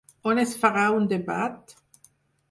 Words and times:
On 0.29 0.39
es 0.43 0.53
farà 0.61 0.85
un 1.01 1.05
debat? 1.11 1.75